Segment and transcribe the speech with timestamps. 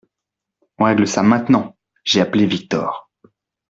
[0.79, 3.11] On règle ça maintenant, j’ai appelé Victor.